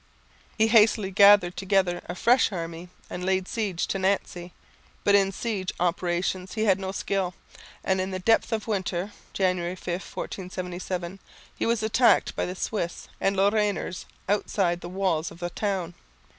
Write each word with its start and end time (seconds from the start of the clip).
He 0.57 0.65
hastily 0.69 1.11
gathered 1.11 1.55
together 1.55 2.01
a 2.07 2.15
fresh 2.15 2.51
army 2.51 2.89
and 3.07 3.23
laid 3.23 3.47
siege 3.47 3.85
to 3.85 3.99
Nancy. 3.99 4.51
But 5.03 5.13
in 5.13 5.31
siege 5.31 5.71
operations 5.79 6.53
he 6.55 6.65
had 6.65 6.79
no 6.79 6.91
skill, 6.91 7.35
and 7.83 8.01
in 8.01 8.09
the 8.09 8.17
depth 8.17 8.51
of 8.51 8.65
winter 8.67 9.11
(January 9.31 9.75
5, 9.75 9.85
1477) 10.01 11.19
he 11.55 11.67
was 11.67 11.83
attacked 11.83 12.35
by 12.35 12.47
the 12.47 12.55
Swiss 12.55 13.09
and 13.19 13.37
Lorrainers 13.37 14.05
outside 14.27 14.81
the 14.81 14.89
walls 14.89 15.29
of 15.29 15.37
the 15.37 15.51
town. 15.51 15.93